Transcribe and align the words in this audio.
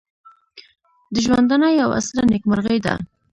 د 1.13 1.15
ژوندانه 1.25 1.67
یوه 1.81 1.97
ستره 2.05 2.23
نېکمرغي 2.31 2.79
ده. 2.85 2.93